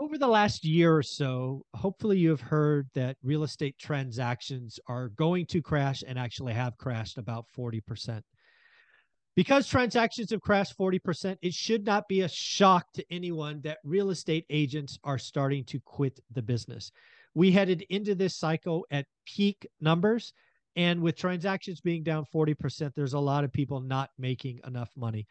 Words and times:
over 0.00 0.16
the 0.16 0.28
last 0.28 0.64
year 0.64 0.96
or 0.96 1.02
so, 1.02 1.64
hopefully 1.74 2.18
you 2.18 2.30
have 2.30 2.40
heard 2.40 2.88
that 2.94 3.16
real 3.22 3.42
estate 3.42 3.76
transactions 3.78 4.78
are 4.86 5.08
going 5.08 5.46
to 5.46 5.60
crash 5.60 6.02
and 6.06 6.18
actually 6.18 6.52
have 6.52 6.76
crashed 6.78 7.18
about 7.18 7.46
40%. 7.56 8.22
Because 9.34 9.68
transactions 9.68 10.30
have 10.30 10.40
crashed 10.40 10.76
40%, 10.76 11.36
it 11.42 11.54
should 11.54 11.84
not 11.84 12.08
be 12.08 12.22
a 12.22 12.28
shock 12.28 12.86
to 12.94 13.04
anyone 13.10 13.60
that 13.62 13.78
real 13.84 14.10
estate 14.10 14.44
agents 14.50 14.98
are 15.04 15.18
starting 15.18 15.64
to 15.66 15.80
quit 15.84 16.18
the 16.32 16.42
business. 16.42 16.90
We 17.34 17.52
headed 17.52 17.84
into 17.88 18.14
this 18.14 18.36
cycle 18.36 18.84
at 18.90 19.06
peak 19.26 19.66
numbers. 19.80 20.32
And 20.74 21.02
with 21.02 21.16
transactions 21.16 21.80
being 21.80 22.04
down 22.04 22.24
40%, 22.32 22.94
there's 22.94 23.12
a 23.12 23.18
lot 23.18 23.42
of 23.44 23.52
people 23.52 23.80
not 23.80 24.10
making 24.18 24.60
enough 24.66 24.90
money 24.96 25.26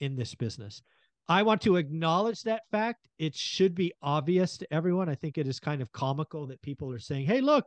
in 0.00 0.16
this 0.16 0.34
business. 0.34 0.82
I 1.28 1.42
want 1.42 1.60
to 1.62 1.76
acknowledge 1.76 2.42
that 2.42 2.62
fact. 2.70 3.08
It 3.18 3.34
should 3.34 3.74
be 3.74 3.92
obvious 4.02 4.56
to 4.58 4.72
everyone. 4.72 5.08
I 5.08 5.14
think 5.14 5.36
it 5.36 5.46
is 5.46 5.60
kind 5.60 5.82
of 5.82 5.92
comical 5.92 6.46
that 6.46 6.62
people 6.62 6.90
are 6.90 6.98
saying, 6.98 7.26
hey, 7.26 7.40
look, 7.40 7.66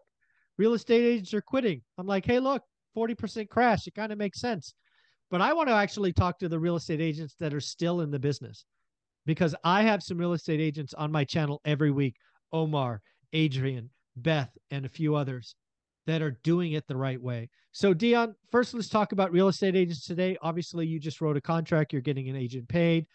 real 0.57 0.73
estate 0.73 1.03
agents 1.03 1.33
are 1.33 1.41
quitting. 1.41 1.81
I'm 1.97 2.07
like, 2.07 2.25
hey, 2.25 2.39
look, 2.39 2.63
40% 2.97 3.49
crash. 3.49 3.85
It 3.85 3.93
kind 3.93 4.11
of 4.11 4.17
makes 4.17 4.39
sense. 4.39 4.73
But 5.29 5.41
I 5.41 5.53
want 5.53 5.69
to 5.69 5.75
actually 5.75 6.11
talk 6.11 6.39
to 6.39 6.49
the 6.49 6.59
real 6.59 6.75
estate 6.75 7.01
agents 7.01 7.35
that 7.39 7.53
are 7.53 7.61
still 7.61 8.01
in 8.01 8.11
the 8.11 8.19
business 8.19 8.65
because 9.25 9.55
I 9.63 9.83
have 9.83 10.03
some 10.03 10.17
real 10.17 10.33
estate 10.33 10.59
agents 10.59 10.93
on 10.93 11.11
my 11.11 11.23
channel 11.23 11.61
every 11.63 11.91
week 11.91 12.15
Omar, 12.51 13.01
Adrian, 13.31 13.89
Beth, 14.15 14.51
and 14.71 14.85
a 14.85 14.89
few 14.89 15.15
others 15.15 15.55
that 16.07 16.21
are 16.21 16.37
doing 16.43 16.73
it 16.73 16.85
the 16.87 16.97
right 16.97 17.21
way. 17.21 17.49
So, 17.71 17.93
Dion, 17.93 18.35
first, 18.51 18.73
let's 18.73 18.89
talk 18.89 19.13
about 19.13 19.31
real 19.31 19.47
estate 19.47 19.75
agents 19.75 20.05
today. 20.05 20.35
Obviously, 20.41 20.85
you 20.85 20.99
just 20.99 21.21
wrote 21.21 21.37
a 21.37 21.41
contract, 21.41 21.93
you're 21.93 22.01
getting 22.01 22.27
an 22.27 22.35
agent 22.35 22.67
paid. 22.67 23.05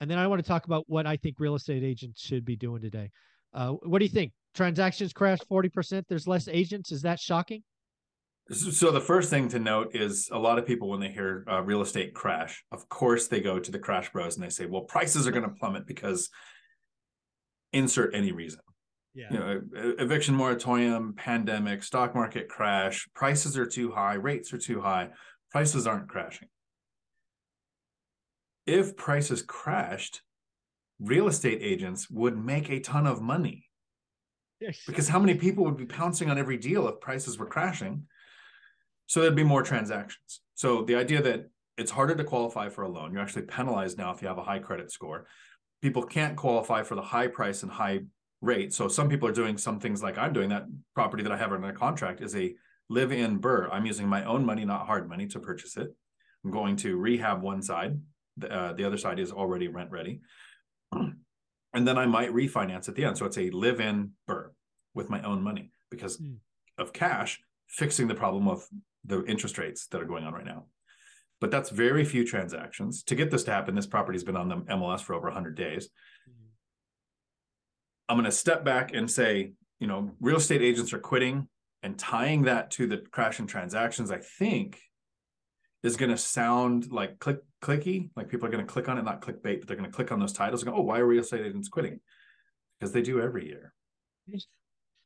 And 0.00 0.10
then 0.10 0.18
I 0.18 0.26
want 0.26 0.42
to 0.42 0.48
talk 0.48 0.64
about 0.64 0.84
what 0.86 1.06
I 1.06 1.16
think 1.16 1.36
real 1.38 1.54
estate 1.54 1.82
agents 1.82 2.20
should 2.20 2.44
be 2.44 2.56
doing 2.56 2.82
today. 2.82 3.10
Uh, 3.52 3.72
what 3.72 3.98
do 3.98 4.04
you 4.04 4.10
think? 4.10 4.32
Transactions 4.54 5.12
crashed 5.12 5.48
40%. 5.48 6.04
There's 6.08 6.26
less 6.26 6.48
agents. 6.48 6.92
Is 6.92 7.02
that 7.02 7.18
shocking? 7.18 7.62
So 8.50 8.90
the 8.90 9.00
first 9.00 9.28
thing 9.28 9.48
to 9.50 9.58
note 9.58 9.94
is 9.94 10.30
a 10.32 10.38
lot 10.38 10.58
of 10.58 10.64
people 10.64 10.88
when 10.88 11.00
they 11.00 11.10
hear 11.10 11.44
uh, 11.50 11.60
real 11.62 11.82
estate 11.82 12.14
crash, 12.14 12.64
of 12.72 12.88
course 12.88 13.28
they 13.28 13.40
go 13.40 13.58
to 13.58 13.70
the 13.70 13.78
crash 13.78 14.10
bros 14.10 14.36
and 14.36 14.44
they 14.44 14.48
say, 14.48 14.64
"Well, 14.64 14.82
prices 14.82 15.26
are 15.26 15.30
going 15.30 15.42
to 15.44 15.50
plummet 15.50 15.86
because 15.86 16.30
insert 17.74 18.14
any 18.14 18.32
reason." 18.32 18.60
Yeah. 19.14 19.26
You 19.32 19.38
know, 19.38 19.62
eviction 19.98 20.34
moratorium, 20.34 21.12
pandemic, 21.14 21.82
stock 21.82 22.14
market 22.14 22.48
crash, 22.48 23.06
prices 23.14 23.58
are 23.58 23.66
too 23.66 23.90
high, 23.90 24.14
rates 24.14 24.50
are 24.54 24.58
too 24.58 24.80
high, 24.80 25.10
prices 25.50 25.86
aren't 25.86 26.08
crashing 26.08 26.48
if 28.68 28.96
prices 28.96 29.40
crashed, 29.42 30.20
real 31.00 31.26
estate 31.26 31.60
agents 31.62 32.10
would 32.10 32.36
make 32.36 32.68
a 32.68 32.80
ton 32.80 33.06
of 33.06 33.22
money. 33.22 33.64
Yes. 34.60 34.78
Because 34.86 35.08
how 35.08 35.18
many 35.18 35.34
people 35.34 35.64
would 35.64 35.78
be 35.78 35.86
pouncing 35.86 36.28
on 36.30 36.38
every 36.38 36.58
deal 36.58 36.86
if 36.86 37.00
prices 37.00 37.38
were 37.38 37.46
crashing? 37.46 38.04
So 39.06 39.22
there'd 39.22 39.34
be 39.34 39.42
more 39.42 39.62
transactions. 39.62 40.40
So 40.54 40.82
the 40.82 40.96
idea 40.96 41.22
that 41.22 41.48
it's 41.78 41.90
harder 41.90 42.14
to 42.14 42.24
qualify 42.24 42.68
for 42.68 42.82
a 42.82 42.88
loan, 42.88 43.12
you're 43.12 43.22
actually 43.22 43.42
penalized 43.42 43.96
now 43.96 44.12
if 44.12 44.20
you 44.20 44.28
have 44.28 44.38
a 44.38 44.42
high 44.42 44.58
credit 44.58 44.92
score. 44.92 45.26
People 45.80 46.02
can't 46.02 46.36
qualify 46.36 46.82
for 46.82 46.94
the 46.94 47.02
high 47.02 47.28
price 47.28 47.62
and 47.62 47.72
high 47.72 48.00
rate. 48.42 48.74
So 48.74 48.86
some 48.88 49.08
people 49.08 49.28
are 49.28 49.32
doing 49.32 49.56
some 49.56 49.80
things 49.80 50.02
like 50.02 50.18
I'm 50.18 50.34
doing. 50.34 50.50
That 50.50 50.66
property 50.94 51.22
that 51.22 51.32
I 51.32 51.38
have 51.38 51.52
under 51.52 51.72
contract 51.72 52.20
is 52.20 52.36
a 52.36 52.54
live 52.90 53.12
in 53.12 53.40
BRRRR. 53.40 53.70
I'm 53.72 53.86
using 53.86 54.08
my 54.08 54.24
own 54.24 54.44
money, 54.44 54.66
not 54.66 54.86
hard 54.86 55.08
money, 55.08 55.26
to 55.28 55.40
purchase 55.40 55.76
it. 55.78 55.88
I'm 56.44 56.50
going 56.50 56.76
to 56.78 56.98
rehab 56.98 57.40
one 57.40 57.62
side 57.62 57.98
uh, 58.44 58.72
the 58.72 58.84
other 58.84 58.96
side 58.96 59.18
is 59.18 59.32
already 59.32 59.68
rent 59.68 59.90
ready. 59.90 60.20
And 61.74 61.86
then 61.86 61.98
I 61.98 62.06
might 62.06 62.32
refinance 62.32 62.88
at 62.88 62.94
the 62.94 63.04
end. 63.04 63.18
So 63.18 63.26
it's 63.26 63.38
a 63.38 63.50
live 63.50 63.80
in 63.80 64.12
BRRRR 64.28 64.50
with 64.94 65.10
my 65.10 65.20
own 65.22 65.42
money 65.42 65.70
because 65.90 66.16
mm. 66.16 66.36
of 66.78 66.92
cash 66.92 67.40
fixing 67.68 68.08
the 68.08 68.14
problem 68.14 68.48
of 68.48 68.66
the 69.04 69.24
interest 69.26 69.58
rates 69.58 69.86
that 69.88 70.00
are 70.00 70.06
going 70.06 70.24
on 70.24 70.32
right 70.32 70.46
now. 70.46 70.64
But 71.40 71.50
that's 71.50 71.70
very 71.70 72.04
few 72.04 72.26
transactions. 72.26 73.02
To 73.04 73.14
get 73.14 73.30
this 73.30 73.44
to 73.44 73.52
happen, 73.52 73.74
this 73.74 73.86
property's 73.86 74.24
been 74.24 74.36
on 74.36 74.48
the 74.48 74.56
MLS 74.56 75.00
for 75.00 75.14
over 75.14 75.28
100 75.28 75.54
days. 75.56 75.88
Mm. 76.28 76.48
I'm 78.08 78.16
going 78.16 78.24
to 78.24 78.32
step 78.32 78.64
back 78.64 78.92
and 78.94 79.08
say, 79.10 79.52
you 79.78 79.86
know, 79.86 80.10
real 80.20 80.38
estate 80.38 80.62
agents 80.62 80.92
are 80.92 80.98
quitting 80.98 81.48
and 81.82 81.98
tying 81.98 82.42
that 82.42 82.70
to 82.72 82.86
the 82.86 82.98
crash 83.12 83.38
in 83.38 83.46
transactions, 83.46 84.10
I 84.10 84.18
think 84.18 84.80
is 85.82 85.96
going 85.96 86.10
to 86.10 86.16
sound 86.16 86.90
like 86.90 87.18
click 87.18 87.38
clicky. 87.62 88.10
Like 88.16 88.28
people 88.28 88.46
are 88.46 88.50
going 88.50 88.64
to 88.66 88.72
click 88.72 88.88
on 88.88 88.98
it, 88.98 89.04
not 89.04 89.20
clickbait, 89.20 89.60
but 89.60 89.68
they're 89.68 89.76
going 89.76 89.90
to 89.90 89.94
click 89.94 90.12
on 90.12 90.20
those 90.20 90.32
titles 90.32 90.62
and 90.62 90.72
go, 90.72 90.78
"Oh, 90.78 90.82
why 90.82 90.98
are 90.98 91.06
real 91.06 91.22
estate 91.22 91.44
agents 91.46 91.68
quitting?" 91.68 92.00
Because 92.78 92.92
they 92.92 93.02
do 93.02 93.20
every 93.20 93.46
year. 93.46 93.72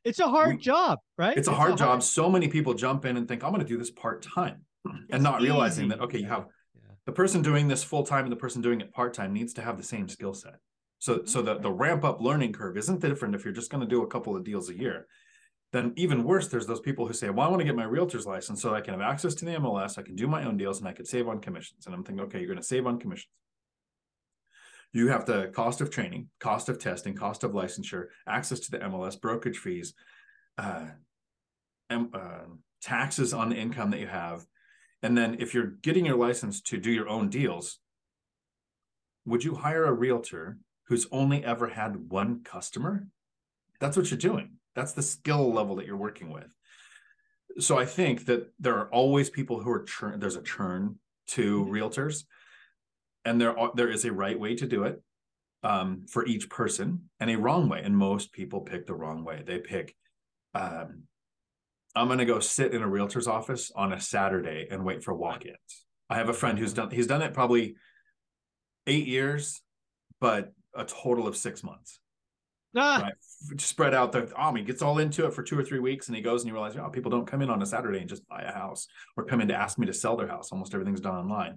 It's 0.05 0.19
a 0.19 0.29
hard 0.29 0.57
we, 0.57 0.63
job, 0.63 0.99
right? 1.17 1.37
It's 1.37 1.49
a, 1.49 1.53
hard, 1.53 1.75
a 1.75 1.77
job. 1.77 1.89
hard 1.89 2.03
So 2.03 2.29
many 2.29 2.49
people 2.49 2.75
jump 2.75 3.05
in 3.05 3.17
and 3.17 3.29
think, 3.29 3.45
"I'm 3.45 3.51
going 3.51 3.63
to 3.63 3.69
do 3.69 3.79
this 3.79 3.91
part 3.91 4.23
time," 4.23 4.65
and 5.11 5.23
not 5.23 5.41
easy. 5.41 5.51
realizing 5.51 5.89
that 5.89 6.01
okay, 6.01 6.19
you 6.19 6.27
have 6.27 6.47
yeah. 6.75 6.95
the 7.07 7.13
person 7.13 7.43
doing 7.43 7.69
this 7.69 7.85
full 7.85 8.05
time 8.05 8.25
and 8.25 8.33
the 8.33 8.37
person 8.37 8.63
doing 8.63 8.81
it 8.81 8.93
part 8.93 9.15
time 9.15 9.33
needs 9.33 9.53
to 9.55 9.63
have 9.63 9.77
the 9.77 9.85
same 9.85 10.09
skill 10.09 10.35
set. 10.35 10.57
So, 10.99 11.25
so 11.25 11.43
the 11.43 11.59
the 11.59 11.71
ramp 11.71 12.05
up 12.05 12.21
learning 12.21 12.53
curve 12.53 12.77
isn't 12.77 13.01
different 13.01 13.35
if 13.35 13.45
you're 13.45 13.55
just 13.55 13.71
going 13.71 13.83
to 13.83 13.89
do 13.89 14.03
a 14.03 14.07
couple 14.07 14.37
of 14.37 14.45
deals 14.45 14.71
a 14.71 14.75
year 14.75 15.07
then 15.73 15.95
even 15.97 16.25
worse, 16.25 16.49
there's 16.49 16.67
those 16.67 16.81
people 16.81 17.07
who 17.07 17.15
say, 17.15 17.31
well, 17.31 17.47
I 17.47 17.51
want 17.51 17.61
to 17.61 17.65
get 17.65 17.75
my 17.75 17.85
realtor's 17.85 18.27
license 18.27 18.61
so 18.61 18.75
I 18.75 18.83
can 18.83 18.93
have 18.93 19.01
access 19.01 19.35
to 19.37 19.47
the 19.47 19.53
MLS, 19.53 19.99
I 19.99 20.03
can 20.03 20.15
do 20.15 20.27
my 20.27 20.45
own 20.45 20.59
deals, 20.59 20.79
and 20.79 20.89
I 20.89 20.93
could 20.93 21.09
save 21.09 21.29
on 21.29 21.41
commissions. 21.41 21.87
And 21.87 21.95
I'm 21.95 22.05
thinking, 22.05 22.25
okay, 22.27 22.39
you're 22.39 22.47
going 22.47 22.59
to 22.59 22.63
save 22.63 22.87
on 22.87 22.99
commissions. 22.99 23.33
You 24.93 25.09
have 25.09 25.25
the 25.25 25.51
cost 25.55 25.81
of 25.81 25.89
training, 25.89 26.29
cost 26.39 26.69
of 26.69 26.79
testing, 26.79 27.15
cost 27.15 27.43
of 27.43 27.53
licensure, 27.53 28.09
access 28.29 28.61
to 28.61 28.71
the 28.71 28.81
MLS, 28.81 29.19
brokerage 29.19 29.57
fees, 29.57 29.95
uh, 30.59 30.85
and, 31.89 32.15
uh, 32.15 32.45
taxes 32.83 33.33
on 33.33 33.49
the 33.49 33.57
income 33.57 33.91
that 33.91 34.01
you 34.01 34.07
have. 34.07 34.45
And 35.03 35.17
then 35.17 35.37
if 35.41 35.55
you're 35.55 35.75
getting 35.83 36.05
your 36.05 36.17
license 36.17 36.61
to 36.63 36.77
do 36.77 36.91
your 36.91 37.09
own 37.09 37.31
deals, 37.31 37.79
would 39.25 39.43
you 39.43 39.55
hire 39.55 39.85
a 39.85 39.93
realtor 39.93 40.59
who's 40.89 41.07
only 41.11 41.43
ever 41.43 41.69
had 41.69 42.11
one 42.11 42.43
customer? 42.45 43.07
That's 43.81 43.97
what 43.97 44.11
you're 44.11 44.19
doing 44.19 44.59
that's 44.75 44.93
the 44.93 45.03
skill 45.03 45.53
level 45.53 45.77
that 45.77 45.87
you're 45.87 45.97
working 45.97 46.31
with. 46.31 46.55
So 47.59 47.79
I 47.79 47.85
think 47.85 48.27
that 48.27 48.51
there 48.59 48.77
are 48.79 48.89
always 48.89 49.29
people 49.29 49.61
who 49.61 49.71
are 49.71 49.83
churn. 49.83 50.21
There's 50.21 50.37
a 50.37 50.43
churn 50.43 50.99
to 51.29 51.65
mm-hmm. 51.65 51.73
realtors, 51.73 52.25
and 53.25 53.41
there 53.41 53.59
are, 53.59 53.73
there 53.75 53.91
is 53.91 54.05
a 54.05 54.13
right 54.13 54.39
way 54.39 54.55
to 54.57 54.67
do 54.67 54.85
it 54.85 55.03
um, 55.63 56.07
for 56.09 56.27
each 56.27 56.49
person 56.49 57.11
and 57.21 57.31
a 57.31 57.39
wrong 57.39 57.69
way. 57.69 57.83
And 57.83 57.97
most 57.97 58.33
people 58.33 58.61
pick 58.61 58.87
the 58.87 58.95
wrong 58.95 59.25
way. 59.25 59.43
They 59.47 59.59
pick, 59.59 59.95
um, 60.55 61.05
I'm 61.95 62.07
going 62.07 62.19
to 62.19 62.25
go 62.25 62.41
sit 62.41 62.75
in 62.75 62.83
a 62.83 62.89
realtor's 62.89 63.29
office 63.29 63.71
on 63.75 63.93
a 63.93 64.01
Saturday 64.01 64.67
and 64.71 64.85
wait 64.85 65.05
for 65.05 65.15
walk-ins. 65.15 65.85
I 66.09 66.17
have 66.17 66.29
a 66.29 66.35
friend 66.35 66.59
who's 66.59 66.75
done 66.75 66.91
he's 66.91 67.07
done 67.07 67.23
it 67.23 67.33
probably 67.33 67.77
eight 68.87 69.07
years, 69.07 69.63
but 70.21 70.53
a 70.75 70.85
total 70.85 71.27
of 71.27 71.37
six 71.37 71.63
months. 71.63 72.01
Ah. 72.77 73.03
Right? 73.03 73.61
Spread 73.61 73.95
out 73.95 74.13
the 74.13 74.33
army, 74.35 74.63
gets 74.63 74.83
all 74.83 74.99
into 74.99 75.27
it 75.27 75.35
for 75.35 75.43
two 75.43 75.59
or 75.59 75.65
three 75.65 75.81
weeks 75.81 76.09
and 76.09 76.17
he 76.17 76.23
goes 76.23 76.43
and 76.43 76.49
you 76.49 76.55
realize, 76.55 76.77
oh, 76.77 76.89
people 76.89 77.11
don't 77.11 77.27
come 77.27 77.43
in 77.43 77.51
on 77.51 77.61
a 77.61 77.67
Saturday 77.67 77.99
and 77.99 78.09
just 78.09 78.27
buy 78.29 78.43
a 78.43 78.53
house 78.53 78.87
or 79.17 79.25
come 79.25 79.41
in 79.41 79.49
to 79.49 79.55
ask 79.55 79.79
me 79.79 79.87
to 79.87 79.93
sell 79.93 80.17
their 80.17 80.29
house. 80.29 80.53
Almost 80.53 80.73
everything's 80.75 81.01
done 81.01 81.17
online. 81.17 81.57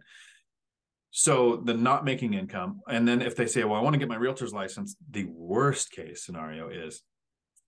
So 1.12 1.62
the 1.64 1.74
not 1.74 2.04
making 2.04 2.34
income. 2.34 2.82
And 2.90 3.08
then 3.08 3.22
if 3.22 3.36
they 3.36 3.46
say, 3.46 3.64
well, 3.64 3.80
I 3.80 3.82
want 3.82 3.94
to 3.94 4.00
get 4.00 4.10
my 4.10 4.18
realtor's 4.18 4.54
license, 4.54 4.98
the 5.12 5.26
worst 5.26 5.92
case 5.92 6.26
scenario 6.26 6.70
is 6.70 7.04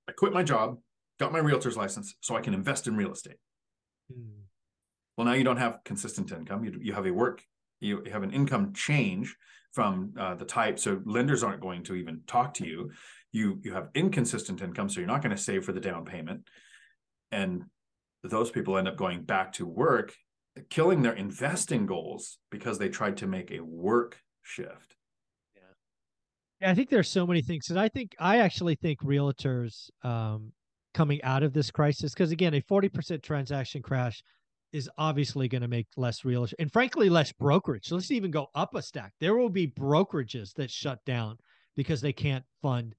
I 0.09 0.12
quit 0.12 0.34
my 0.34 0.44
job, 0.44 0.80
got 1.19 1.31
my 1.31 1.40
realtor's 1.40 1.78
license 1.78 2.16
so 2.19 2.36
I 2.36 2.41
can 2.41 2.53
invest 2.53 2.88
in 2.88 2.97
real 2.97 3.12
estate. 3.12 3.38
Hmm. 4.12 4.41
Well, 5.16 5.25
now 5.25 5.34
you 5.34 5.44
don't 5.44 5.57
have 5.57 5.80
consistent 5.86 6.31
income. 6.31 6.66
You, 6.66 6.78
you 6.81 6.94
have 6.94 7.06
a 7.06 7.12
work, 7.12 7.41
you 7.80 8.03
have 8.12 8.24
an 8.24 8.31
income 8.31 8.74
change 8.74 9.36
from 9.72 10.13
uh, 10.19 10.36
the 10.36 10.46
type. 10.46 10.80
So 10.80 11.02
lenders 11.06 11.44
aren't 11.44 11.62
going 11.62 11.83
to 11.83 11.95
even 11.95 12.21
talk 12.27 12.54
to 12.56 12.68
you 12.68 12.92
you 13.38 13.60
you 13.63 13.74
have 13.74 13.89
inconsistent 13.95 14.62
income 14.62 14.89
so 14.89 15.00
you're 15.00 15.07
not 15.07 15.22
going 15.22 15.36
to 15.36 15.42
save 15.42 15.63
for 15.63 15.72
the 15.72 15.80
down 15.80 16.04
payment 16.04 16.48
and 17.31 17.63
those 18.24 18.51
people 18.51 18.78
end 18.78 18.88
up 18.88 18.98
going 18.98 19.22
back 19.24 19.54
to 19.54 19.66
work 19.66 20.13
killing 20.69 21.01
their 21.04 21.13
investing 21.13 21.86
goals 21.86 22.39
because 22.50 22.80
they 22.80 22.89
tried 22.89 23.18
to 23.18 23.28
make 23.28 23.51
a 23.51 23.60
work 23.60 24.19
shift 24.42 24.95
yeah, 25.56 25.62
yeah 26.62 26.72
i 26.72 26.74
think 26.74 26.89
there's 26.89 27.10
so 27.10 27.28
many 27.28 27.42
things 27.42 27.69
and 27.69 27.80
i 27.80 27.88
think 27.88 28.16
i 28.19 28.39
actually 28.39 28.75
think 28.75 29.00
realtors 29.01 29.90
um, 30.04 30.51
coming 30.94 31.22
out 31.24 31.44
of 31.44 31.54
this 31.54 31.69
crisis 31.69 32.13
because 32.13 32.31
again 32.31 32.56
a 32.56 32.62
40% 32.62 33.22
transaction 33.22 33.81
crash 33.81 34.24
is 34.74 34.90
obviously 34.98 35.48
going 35.48 35.62
to 35.62 35.68
make 35.68 35.88
less 35.95 36.25
real 36.25 36.45
and 36.60 36.72
frankly 36.72 37.10
less 37.10 37.31
brokerage. 37.31 37.86
So 37.88 37.95
let's 37.95 38.12
even 38.12 38.31
go 38.31 38.48
up 38.54 38.75
a 38.75 38.81
stack. 38.81 39.13
There 39.19 39.36
will 39.36 39.50
be 39.50 39.68
brokerages 39.68 40.54
that 40.56 40.69
shut 40.69 41.00
down 41.06 41.38
because 41.78 42.01
they 42.01 42.12
can't 42.12 42.44
fund 42.62 42.94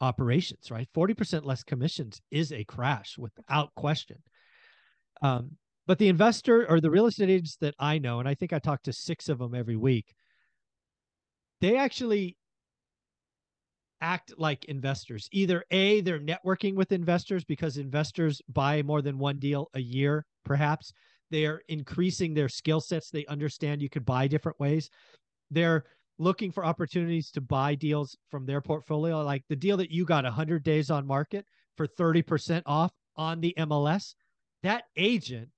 operations, 0.00 0.70
right? 0.70 0.88
40% 0.94 1.44
less 1.44 1.62
commissions 1.62 2.20
is 2.30 2.52
a 2.52 2.64
crash 2.64 3.16
without 3.18 3.74
question. 3.74 4.18
Um, 5.22 5.52
but 5.86 5.98
the 5.98 6.08
investor 6.08 6.68
or 6.68 6.80
the 6.80 6.90
real 6.90 7.06
estate 7.06 7.30
agents 7.30 7.56
that 7.60 7.74
I 7.78 7.98
know, 7.98 8.20
and 8.20 8.28
I 8.28 8.34
think 8.34 8.52
I 8.52 8.58
talk 8.58 8.82
to 8.84 8.92
six 8.92 9.28
of 9.28 9.38
them 9.38 9.54
every 9.54 9.76
week, 9.76 10.14
they 11.60 11.76
actually 11.76 12.36
act 14.00 14.34
like 14.38 14.66
investors. 14.66 15.28
Either 15.32 15.64
A, 15.70 16.00
they're 16.02 16.20
networking 16.20 16.74
with 16.74 16.92
investors 16.92 17.44
because 17.44 17.78
investors 17.78 18.40
buy 18.48 18.82
more 18.82 19.02
than 19.02 19.18
one 19.18 19.38
deal 19.38 19.70
a 19.74 19.80
year, 19.80 20.24
perhaps. 20.44 20.92
They 21.30 21.46
are 21.46 21.62
increasing 21.68 22.34
their 22.34 22.48
skill 22.48 22.80
sets. 22.80 23.10
They 23.10 23.26
understand 23.26 23.82
you 23.82 23.90
could 23.90 24.04
buy 24.04 24.28
different 24.28 24.60
ways. 24.60 24.88
They're 25.50 25.84
looking 26.18 26.50
for 26.50 26.64
opportunities 26.64 27.30
to 27.30 27.40
buy 27.40 27.74
deals 27.74 28.16
from 28.30 28.44
their 28.44 28.60
portfolio. 28.60 29.22
Like 29.22 29.44
the 29.48 29.56
deal 29.56 29.76
that 29.76 29.90
you 29.90 30.04
got 30.04 30.24
100 30.24 30.62
days 30.62 30.90
on 30.90 31.06
market 31.06 31.44
for 31.76 31.86
30% 31.86 32.62
off 32.66 32.92
on 33.16 33.40
the 33.40 33.54
MLS, 33.58 34.14
that 34.62 34.84
agent 34.96 35.48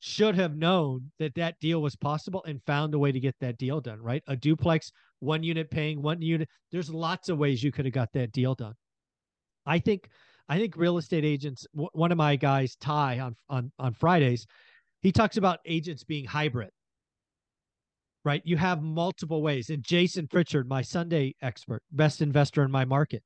should 0.00 0.34
have 0.34 0.56
known 0.56 1.10
that 1.18 1.34
that 1.36 1.60
deal 1.60 1.80
was 1.80 1.94
possible 1.94 2.42
and 2.44 2.60
found 2.66 2.92
a 2.94 2.98
way 2.98 3.12
to 3.12 3.20
get 3.20 3.36
that 3.40 3.56
deal 3.58 3.80
done, 3.80 4.00
right? 4.00 4.22
A 4.26 4.34
duplex, 4.34 4.90
one 5.20 5.44
unit 5.44 5.70
paying 5.70 6.02
one 6.02 6.20
unit. 6.20 6.48
There's 6.72 6.90
lots 6.90 7.28
of 7.28 7.38
ways 7.38 7.62
you 7.62 7.70
could 7.70 7.84
have 7.84 7.94
got 7.94 8.12
that 8.14 8.32
deal 8.32 8.54
done. 8.54 8.74
I 9.64 9.78
think 9.78 10.08
I 10.48 10.58
think 10.58 10.76
real 10.76 10.98
estate 10.98 11.24
agents 11.24 11.66
one 11.72 12.10
of 12.10 12.18
my 12.18 12.34
guys 12.34 12.76
Ty 12.80 13.20
on 13.20 13.36
on 13.48 13.70
on 13.78 13.94
Fridays, 13.94 14.44
he 15.02 15.12
talks 15.12 15.36
about 15.36 15.60
agents 15.66 16.02
being 16.02 16.24
hybrid. 16.24 16.70
Right? 18.24 18.42
You 18.44 18.56
have 18.56 18.82
multiple 18.82 19.42
ways. 19.42 19.68
And 19.70 19.82
Jason 19.82 20.28
Pritchard, 20.28 20.68
my 20.68 20.82
Sunday 20.82 21.34
expert, 21.42 21.82
best 21.90 22.22
investor 22.22 22.62
in 22.62 22.70
my 22.70 22.84
market, 22.84 23.22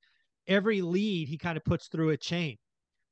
every 0.46 0.80
lead 0.80 1.28
he 1.28 1.36
kind 1.36 1.56
of 1.56 1.64
puts 1.64 1.88
through 1.88 2.10
a 2.10 2.16
chain 2.16 2.56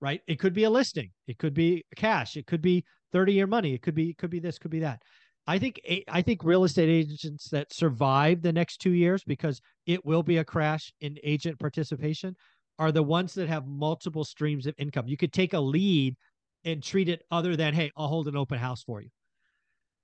right? 0.00 0.20
It 0.26 0.38
could 0.38 0.52
be 0.52 0.64
a 0.64 0.70
listing, 0.70 1.10
it 1.26 1.38
could 1.38 1.54
be 1.54 1.82
cash, 1.96 2.36
it 2.36 2.46
could 2.46 2.60
be 2.60 2.84
30 3.12 3.32
year 3.32 3.46
money. 3.46 3.72
It 3.72 3.80
could 3.80 3.94
be, 3.94 4.12
could 4.12 4.28
be 4.28 4.40
this, 4.40 4.58
could 4.58 4.70
be 4.70 4.80
that. 4.80 5.00
I 5.46 5.58
think 5.58 5.80
I 6.08 6.20
think 6.20 6.42
real 6.42 6.64
estate 6.64 6.88
agents 6.88 7.48
that 7.50 7.72
survive 7.72 8.42
the 8.42 8.52
next 8.52 8.78
two 8.78 8.92
years 8.92 9.22
because 9.24 9.60
it 9.86 10.04
will 10.04 10.22
be 10.22 10.38
a 10.38 10.44
crash 10.44 10.92
in 11.00 11.16
agent 11.22 11.58
participation 11.58 12.34
are 12.78 12.90
the 12.90 13.02
ones 13.02 13.34
that 13.34 13.48
have 13.48 13.66
multiple 13.66 14.24
streams 14.24 14.66
of 14.66 14.74
income. 14.78 15.06
You 15.06 15.16
could 15.16 15.32
take 15.32 15.52
a 15.52 15.60
lead 15.60 16.16
and 16.64 16.82
treat 16.82 17.08
it 17.08 17.22
other 17.30 17.56
than, 17.56 17.74
hey, 17.74 17.90
I'll 17.96 18.08
hold 18.08 18.26
an 18.26 18.36
open 18.36 18.58
house 18.58 18.82
for 18.82 19.00
you. 19.00 19.10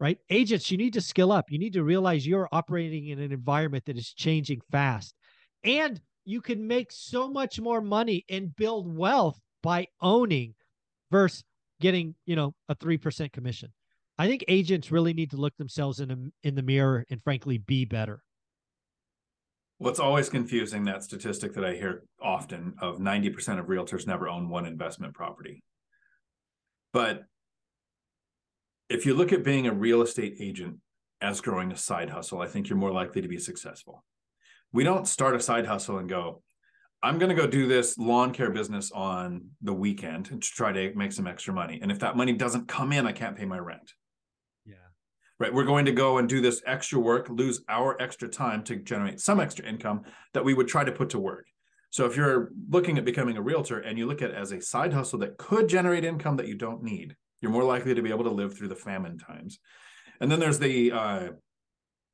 Right? 0.01 0.19
Agents, 0.31 0.71
you 0.71 0.79
need 0.79 0.95
to 0.95 1.01
skill 1.03 1.31
up. 1.31 1.51
You 1.51 1.59
need 1.59 1.75
to 1.75 1.85
realize 1.85 2.27
you're 2.27 2.49
operating 2.51 3.09
in 3.09 3.21
an 3.21 3.33
environment 3.33 3.85
that 3.85 3.99
is 3.99 4.15
changing 4.15 4.63
fast. 4.71 5.15
And 5.63 6.01
you 6.25 6.41
can 6.41 6.67
make 6.67 6.91
so 6.91 7.29
much 7.29 7.61
more 7.61 7.83
money 7.83 8.25
and 8.31 8.57
build 8.57 8.97
wealth 8.97 9.39
by 9.63 9.89
owning 10.01 10.55
versus 11.11 11.45
getting, 11.81 12.15
you 12.25 12.37
know, 12.37 12.55
a 12.69 12.75
3% 12.75 13.31
commission. 13.33 13.73
I 14.19 14.27
think 14.27 14.45
agents 14.49 14.91
really 14.91 15.15
need 15.15 15.31
to 15.31 15.37
look 15.37 15.57
themselves 15.57 16.01
in 16.01 16.11
a, 16.11 16.47
in 16.47 16.55
the 16.55 16.63
mirror 16.63 17.05
and 17.11 17.23
frankly 17.23 17.59
be 17.59 17.85
better. 17.85 18.23
What's 19.79 19.99
always 19.99 20.29
confusing 20.29 20.85
that 20.85 21.03
statistic 21.03 21.55
that 21.55 21.65
I 21.65 21.73
hear 21.73 22.05
often 22.23 22.75
of 22.81 22.99
90% 22.99 23.59
of 23.59 23.67
realtors 23.67 24.07
never 24.07 24.29
own 24.29 24.51
one 24.51 24.67
investment 24.67 25.15
property. 25.15 25.63
But 26.93 27.23
if 28.91 29.07
you 29.07 29.15
look 29.15 29.33
at 29.33 29.45
being 29.45 29.69
a 29.69 29.73
real 29.73 30.03
estate 30.03 30.37
agent 30.41 30.79
as 31.23 31.41
growing 31.41 31.71
a 31.71 31.77
side 31.77 32.11
hustle, 32.11 32.43
I 32.43 32.49
think 32.49 32.69
you're 32.69 32.77
more 32.79 32.93
likely 32.93 33.23
to 33.23 33.29
be 33.29 33.39
successful. 33.39 34.05
We 34.73 34.85
don't 34.85 35.07
start 35.07 35.37
a 35.37 35.41
side 35.41 35.65
hustle 35.65 35.99
and 35.99 36.09
go, 36.09 36.43
I'm 37.03 37.19
going 37.19 37.35
to 37.35 37.41
go 37.41 37.47
do 37.47 37.67
this 37.67 37.97
lawn 37.97 38.33
care 38.33 38.51
business 38.51 38.91
on 38.91 39.47
the 39.63 39.73
weekend 39.73 40.27
to 40.27 40.39
try 40.39 40.73
to 40.73 40.93
make 40.95 41.13
some 41.13 41.27
extra 41.27 41.55
money. 41.55 41.79
And 41.81 41.91
if 41.91 42.01
that 42.01 42.17
money 42.17 42.33
doesn't 42.33 42.69
come 42.69 42.93
in, 42.93 43.07
I 43.07 43.13
can't 43.13 43.37
pay 43.37 43.47
my 43.47 43.59
rent. 43.59 43.95
Yeah. 44.67 44.75
Right. 45.39 45.55
We're 45.55 45.65
going 45.65 45.87
to 45.87 45.93
go 45.93 46.19
and 46.19 46.29
do 46.29 46.41
this 46.41 46.61
extra 46.67 46.99
work, 46.99 47.29
lose 47.31 47.63
our 47.69 48.01
extra 48.03 48.29
time 48.29 48.65
to 48.65 48.77
generate 48.77 49.21
some 49.21 49.41
extra 49.41 49.67
income 49.67 50.03
that 50.35 50.45
we 50.45 50.53
would 50.53 50.69
try 50.69 50.85
to 50.85 50.93
put 50.93 51.11
to 51.11 51.19
work. 51.19 51.47
So 51.91 52.07
if 52.07 52.17
you're 52.17 52.51
looking 52.69 52.99
at 52.99 53.05
becoming 53.05 53.37
a 53.37 53.43
realtor 53.43 53.79
and 53.79 53.97
you 53.97 54.07
look 54.07 54.21
at 54.21 54.31
it 54.31 54.37
as 54.37 54.53
a 54.53 54.61
side 54.61 54.93
hustle 54.93 55.21
that 55.21 55.39
could 55.39 55.69
generate 55.69 56.05
income 56.05 56.37
that 56.37 56.49
you 56.49 56.57
don't 56.57 56.83
need, 56.83 57.17
you're 57.41 57.53
more 57.53 57.65
likely 57.65 57.95
to 57.95 58.03
be 58.03 58.11
able 58.11 58.25
to 58.25 58.31
live 58.31 58.57
through 58.57 58.69
the 58.69 58.77
famine 58.77 59.19
times. 59.19 59.59
And 60.21 60.31
then 60.31 60.41
there's 60.41 60.59
the 60.59 60.93
uh, 60.93 61.29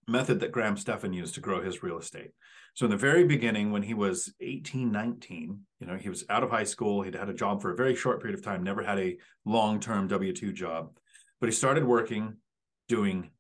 method 0.07 0.41
that 0.41 0.53
Graham 0.53 0.77
Stephan 0.77 1.13
used 1.13 1.35
to 1.35 1.41
grow 1.41 1.63
his 1.63 1.83
real 1.83 1.99
estate. 1.99 2.31
So 2.75 2.85
in 2.85 2.91
the 2.91 2.97
very 2.97 3.25
beginning, 3.25 3.73
when 3.73 3.83
he 3.83 3.95
was 3.95 4.33
18, 4.41 4.93
19, 4.93 5.61
you 5.81 5.87
know, 5.87 5.97
he 5.97 6.09
was 6.09 6.25
out 6.29 6.43
of 6.43 6.51
high 6.51 6.65
school. 6.65 7.03
He'd 7.03 7.15
had 7.15 7.31
a 7.31 7.35
job 7.35 7.63
for 7.63 7.73
a 7.73 7.77
very 7.77 7.97
short 7.97 8.21
period 8.21 8.39
of 8.39 8.45
time, 8.45 8.63
never 8.63 8.83
had 8.83 8.99
a 8.99 9.17
long-term 9.45 10.09
W-2 10.09 10.53
job, 10.53 10.91
but 11.41 11.49
he 11.49 11.53
started 11.53 11.85
working 11.85 12.37
doing 12.87 13.31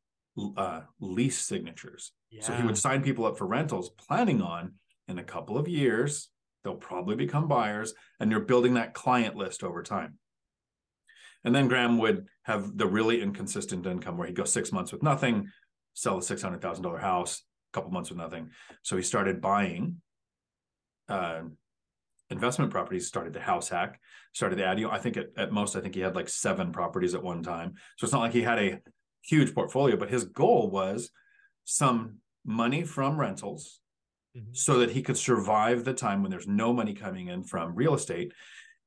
uh, 0.56 0.80
lease 1.00 1.38
signatures. 1.38 2.12
Yeah. 2.30 2.42
So 2.42 2.54
he 2.54 2.64
would 2.64 2.78
sign 2.78 3.02
people 3.02 3.26
up 3.26 3.38
for 3.38 3.46
rentals, 3.46 3.90
planning 3.90 4.42
on 4.42 4.74
in 5.08 5.18
a 5.18 5.24
couple 5.24 5.56
of 5.56 5.68
years, 5.68 6.30
they'll 6.64 6.74
probably 6.74 7.14
become 7.14 7.46
buyers 7.46 7.94
and 8.18 8.30
you're 8.30 8.40
building 8.40 8.74
that 8.74 8.92
client 8.92 9.36
list 9.36 9.62
over 9.62 9.82
time. 9.82 10.18
And 11.46 11.54
then 11.54 11.68
Graham 11.68 11.96
would 11.98 12.26
have 12.42 12.76
the 12.76 12.86
really 12.86 13.22
inconsistent 13.22 13.86
income 13.86 14.18
where 14.18 14.26
he'd 14.26 14.36
go 14.36 14.44
six 14.44 14.72
months 14.72 14.92
with 14.92 15.04
nothing, 15.04 15.48
sell 15.94 16.18
a 16.18 16.20
$600,000 16.20 17.00
house, 17.00 17.44
a 17.72 17.72
couple 17.72 17.92
months 17.92 18.10
with 18.10 18.18
nothing. 18.18 18.50
So 18.82 18.96
he 18.96 19.02
started 19.02 19.40
buying 19.40 20.02
uh, 21.08 21.42
investment 22.30 22.72
properties, 22.72 23.06
started 23.06 23.32
the 23.32 23.40
house 23.40 23.68
hack, 23.68 24.00
started 24.32 24.58
the 24.58 24.66
ad. 24.66 24.80
You 24.80 24.86
know, 24.86 24.92
I 24.92 24.98
think 24.98 25.16
at, 25.16 25.28
at 25.36 25.52
most, 25.52 25.76
I 25.76 25.80
think 25.80 25.94
he 25.94 26.00
had 26.00 26.16
like 26.16 26.28
seven 26.28 26.72
properties 26.72 27.14
at 27.14 27.22
one 27.22 27.44
time. 27.44 27.74
So 27.96 28.04
it's 28.04 28.12
not 28.12 28.22
like 28.22 28.32
he 28.32 28.42
had 28.42 28.58
a 28.58 28.80
huge 29.22 29.54
portfolio, 29.54 29.96
but 29.96 30.10
his 30.10 30.24
goal 30.24 30.68
was 30.68 31.10
some 31.64 32.16
money 32.44 32.82
from 32.82 33.18
rentals 33.18 33.80
mm-hmm. 34.36 34.50
so 34.52 34.80
that 34.80 34.90
he 34.90 35.02
could 35.02 35.16
survive 35.16 35.84
the 35.84 35.94
time 35.94 36.22
when 36.22 36.30
there's 36.32 36.48
no 36.48 36.72
money 36.72 36.92
coming 36.92 37.28
in 37.28 37.44
from 37.44 37.76
real 37.76 37.94
estate. 37.94 38.32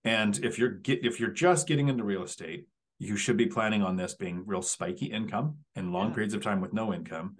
And 0.04 0.38
if 0.44 0.57
you're 0.57 0.69
get, 0.69 1.06
if 1.06 1.19
you're 1.19 1.30
just 1.30 1.68
getting 1.68 1.90
into 1.90 2.04
real 2.04 2.24
estate, 2.24 2.68
you 3.00 3.16
should 3.16 3.38
be 3.38 3.46
planning 3.46 3.81
on 3.81 3.96
this 3.96 4.13
being 4.13 4.44
real 4.46 4.62
spiky 4.62 5.07
income 5.07 5.57
and 5.75 5.94
long 5.94 6.10
yeah. 6.10 6.16
periods 6.16 6.34
of 6.34 6.44
time 6.44 6.62
with 6.62 6.74
no 6.74 6.94
income. 6.94 7.38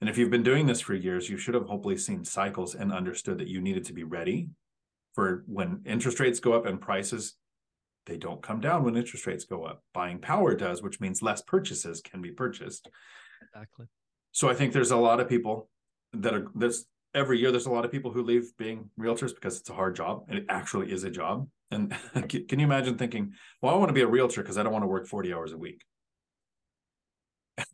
And 0.00 0.08
if 0.08 0.16
you've 0.16 0.30
been 0.30 0.42
doing 0.42 0.66
this 0.66 0.80
for 0.80 0.94
years, 0.94 1.28
you 1.28 1.36
should 1.36 1.54
have 1.54 1.66
hopefully 1.66 1.96
seen 1.96 2.24
cycles 2.24 2.74
and 2.74 2.92
understood 2.92 3.38
that 3.38 3.48
you 3.48 3.60
needed 3.60 3.84
to 3.86 3.92
be 3.92 4.04
ready 4.04 4.48
for 5.14 5.44
when 5.46 5.82
interest 5.84 6.20
rates 6.20 6.40
go 6.40 6.52
up 6.52 6.66
and 6.66 6.80
prices 6.80 7.34
they 8.08 8.16
don't 8.16 8.42
come 8.42 8.60
down 8.60 8.84
when 8.84 8.96
interest 8.96 9.26
rates 9.26 9.44
go 9.44 9.64
up. 9.64 9.82
Buying 9.92 10.18
power 10.18 10.54
does, 10.54 10.82
which 10.82 10.98
means 10.98 11.22
less 11.22 11.42
purchases 11.42 12.00
can 12.00 12.22
be 12.22 12.30
purchased. 12.30 12.88
Exactly. 13.54 13.86
So 14.32 14.48
I 14.48 14.54
think 14.54 14.72
there's 14.72 14.90
a 14.90 14.96
lot 14.96 15.20
of 15.20 15.28
people 15.28 15.68
that 16.14 16.34
are 16.34 16.46
there's 16.54 16.86
every 17.18 17.38
year 17.38 17.50
there's 17.50 17.66
a 17.66 17.70
lot 17.70 17.84
of 17.84 17.90
people 17.90 18.12
who 18.12 18.22
leave 18.22 18.56
being 18.56 18.90
realtors 18.98 19.34
because 19.34 19.58
it's 19.58 19.70
a 19.70 19.74
hard 19.74 19.96
job 19.96 20.24
and 20.28 20.38
it 20.38 20.46
actually 20.48 20.90
is 20.92 21.04
a 21.04 21.10
job 21.10 21.48
and 21.70 21.94
can 22.28 22.58
you 22.58 22.64
imagine 22.66 22.96
thinking, 22.96 23.34
well, 23.60 23.74
I 23.74 23.78
want 23.78 23.90
to 23.90 23.94
be 23.94 24.02
a 24.02 24.06
realtor 24.06 24.42
because 24.42 24.58
I 24.58 24.62
don't 24.62 24.72
want 24.72 24.82
to 24.84 24.88
work 24.88 25.06
40 25.06 25.32
hours 25.32 25.52
a 25.52 25.58
week. 25.58 25.84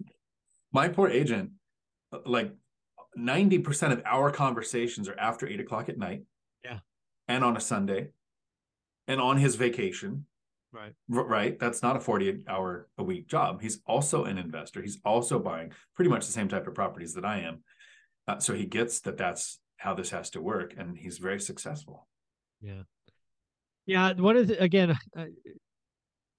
My 0.73 0.89
poor 0.89 1.09
agent, 1.09 1.51
uh, 2.13 2.19
like 2.27 2.53
90% 3.17 3.93
of 3.93 4.03
our 4.05 4.31
conversations 4.31 5.09
are 5.09 5.19
after 5.19 5.47
eight 5.47 5.61
o'clock 5.61 5.89
at 5.89 5.99
night. 5.99 6.23
Yeah. 6.65 6.81
And 7.29 7.45
on 7.45 7.57
a 7.57 7.61
Sunday 7.61 8.09
and 9.07 9.21
on 9.21 9.37
his 9.37 9.55
vacation. 9.55 10.27
Right. 10.73 10.93
Right. 11.09 11.57
That's 11.57 11.83
not 11.83 11.95
a 11.95 12.01
40 12.01 12.47
hour 12.49 12.89
a 12.99 13.05
week 13.05 13.29
job. 13.29 13.63
He's 13.63 13.79
also 13.87 14.25
an 14.25 14.39
investor. 14.39 14.83
He's 14.83 14.99
also 15.05 15.39
buying 15.39 15.71
pretty 15.95 16.11
much 16.11 16.27
the 16.27 16.33
same 16.33 16.49
type 16.49 16.67
of 16.67 16.75
properties 16.75 17.15
that 17.15 17.25
I 17.25 17.41
am. 17.41 17.63
Uh, 18.27 18.39
so 18.39 18.55
he 18.55 18.65
gets 18.65 19.01
that 19.01 19.17
that's 19.17 19.59
how 19.77 19.95
this 19.95 20.11
has 20.11 20.31
to 20.31 20.41
work 20.41 20.75
and 20.77 20.97
he's 20.97 21.19
very 21.19 21.41
successful. 21.41 22.07
Yeah. 22.61 22.83
Yeah, 23.87 24.15
one 24.15 24.37
of 24.39 24.49
the, 24.49 24.63
again, 24.63 24.97
I, 25.15 25.27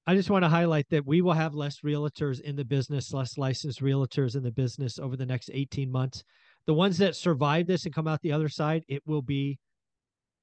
I 0.07 0.15
just 0.15 0.29
want 0.29 0.43
to 0.43 0.49
highlight 0.49 0.87
that 0.89 1.05
we 1.05 1.21
will 1.21 1.33
have 1.33 1.53
less 1.53 1.81
realtors 1.81 2.39
in 2.41 2.55
the 2.55 2.65
business, 2.65 3.13
less 3.13 3.37
licensed 3.37 3.81
realtors 3.81 4.35
in 4.35 4.43
the 4.43 4.51
business 4.51 4.97
over 4.97 5.15
the 5.15 5.25
next 5.25 5.49
18 5.53 5.91
months. 5.91 6.23
The 6.65 6.73
ones 6.73 6.97
that 6.97 7.15
survive 7.15 7.67
this 7.67 7.85
and 7.85 7.93
come 7.93 8.07
out 8.07 8.21
the 8.21 8.31
other 8.31 8.49
side, 8.49 8.83
it 8.87 9.03
will 9.05 9.21
be 9.21 9.59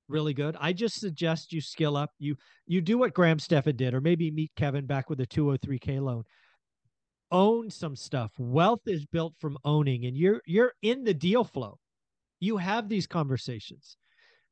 really 0.09 0.35
good. 0.35 0.57
I 0.61 0.73
just 0.73 1.01
suggest 1.01 1.53
you 1.53 1.61
skill 1.61 1.97
up. 1.97 2.11
You 2.19 2.37
you 2.67 2.81
do 2.81 2.99
what 2.99 3.15
Graham 3.15 3.39
Stephan 3.39 3.77
did, 3.77 3.95
or 3.95 4.01
maybe 4.01 4.31
meet 4.31 4.53
Kevin 4.57 4.87
back 4.87 5.11
with 5.11 5.21
a 5.21 5.27
203k 5.27 6.01
loan. 6.01 6.25
Own 7.33 7.71
some 7.71 7.97
stuff. 7.97 8.31
Wealth 8.39 8.83
is 8.87 9.07
built 9.07 9.35
from 9.41 9.57
owning, 9.65 10.05
and 10.05 10.15
you're 10.17 10.43
you're 10.45 10.75
in 10.83 11.03
the 11.03 11.15
deal 11.15 11.45
flow. 11.45 11.79
You 12.41 12.59
have 12.59 12.89
these 12.89 13.07
conversations. 13.07 13.97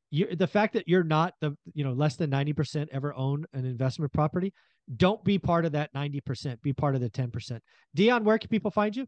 You 0.09 0.35
the 0.35 0.47
fact 0.47 0.73
that 0.73 0.87
you're 0.87 1.03
not 1.03 1.35
the 1.41 1.55
you 1.73 1.83
know 1.83 1.93
less 1.93 2.15
than 2.15 2.31
90% 2.31 2.87
ever 2.91 3.13
own 3.13 3.45
an 3.53 3.65
investment 3.65 4.11
property 4.11 4.51
don't 4.97 5.23
be 5.23 5.37
part 5.37 5.65
of 5.65 5.71
that 5.73 5.93
90% 5.93 6.61
be 6.61 6.73
part 6.73 6.95
of 6.95 7.01
the 7.01 7.09
10% 7.09 7.59
dion 7.95 8.23
where 8.23 8.37
can 8.37 8.49
people 8.49 8.71
find 8.71 8.95
you? 8.95 9.05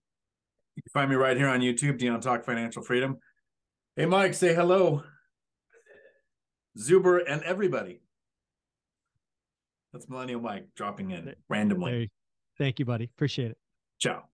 You 0.75 0.83
can 0.83 0.91
find 0.91 1.09
me 1.09 1.15
right 1.15 1.35
here 1.35 1.47
on 1.47 1.59
youtube 1.59 1.97
dion 1.97 2.21
talk 2.21 2.45
financial 2.45 2.83
freedom. 2.83 3.17
Hey 3.95 4.05
mike 4.05 4.33
say 4.33 4.53
hello. 4.53 5.03
Zuber 6.79 7.19
and 7.27 7.43
everybody. 7.43 8.01
That's 9.91 10.09
millennial 10.09 10.41
mike 10.41 10.67
dropping 10.75 11.11
in 11.11 11.33
randomly. 11.49 12.11
thank 12.57 12.79
you 12.79 12.85
buddy. 12.85 13.05
Appreciate 13.05 13.51
it 13.51 13.57
ciao 13.97 14.29